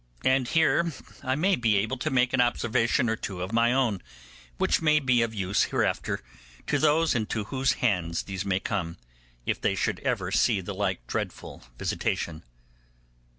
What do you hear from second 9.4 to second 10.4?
if they should ever